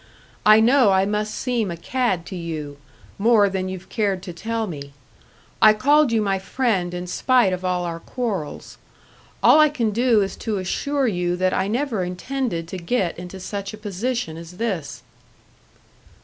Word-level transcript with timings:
I 0.47 0.59
know 0.61 0.89
I 0.89 1.05
must 1.05 1.31
seem 1.31 1.69
a 1.69 1.77
cad 1.77 2.25
to 2.25 2.35
you 2.35 2.77
more 3.19 3.49
than 3.49 3.69
you've 3.69 3.87
cared 3.87 4.23
to 4.23 4.33
tell 4.33 4.65
me. 4.65 4.93
I 5.61 5.73
called 5.73 6.11
you 6.11 6.23
my 6.23 6.39
friend 6.39 6.91
in 6.95 7.05
spite 7.05 7.53
of 7.53 7.63
all 7.63 7.83
our 7.85 7.99
quarrels. 7.99 8.79
All 9.43 9.59
I 9.59 9.69
can 9.69 9.91
do 9.91 10.21
is 10.23 10.35
to 10.37 10.57
assure 10.57 11.05
you 11.07 11.35
that 11.35 11.53
I 11.53 11.67
never 11.67 12.03
intended 12.03 12.67
to 12.69 12.77
get 12.79 13.15
into 13.19 13.39
such 13.39 13.75
a 13.75 13.77
position 13.77 14.37
as 14.37 14.53
this." 14.53 15.03